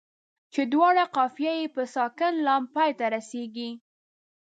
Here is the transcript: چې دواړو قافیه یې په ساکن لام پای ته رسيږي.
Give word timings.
چې 0.53 0.61
دواړو 0.73 1.03
قافیه 1.15 1.53
یې 1.61 1.67
په 1.75 1.83
ساکن 1.95 2.33
لام 2.45 2.63
پای 2.75 2.91
ته 2.99 3.05
رسيږي. 3.15 3.69